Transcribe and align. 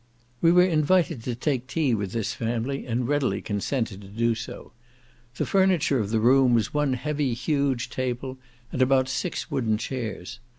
We 0.41 0.51
were 0.51 0.65
invited 0.65 1.21
to 1.25 1.35
take 1.35 1.67
tea 1.67 1.93
with 1.93 2.11
this 2.11 2.33
family, 2.33 2.87
and 2.87 3.07
readily 3.07 3.39
consented 3.39 4.01
to 4.01 4.07
do 4.07 4.33
so. 4.33 4.71
The 5.35 5.45
furniture 5.45 5.99
of 5.99 6.09
the 6.09 6.19
room 6.19 6.55
was 6.55 6.73
one 6.73 6.93
heavy 6.93 7.35
huge 7.35 7.87
table, 7.91 8.39
and 8.71 8.81
about 8.81 9.07
six 9.07 9.51
wooden 9.51 9.77
chairs. 9.77 10.39